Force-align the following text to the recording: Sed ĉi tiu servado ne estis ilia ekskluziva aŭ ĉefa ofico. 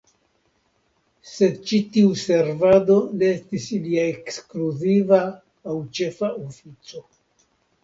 Sed 1.31 1.59
ĉi 1.71 1.79
tiu 1.97 2.15
servado 2.21 2.97
ne 3.19 3.29
estis 3.35 3.69
ilia 3.79 4.07
ekskluziva 4.15 5.23
aŭ 5.75 5.79
ĉefa 6.01 6.35
ofico. 6.49 7.07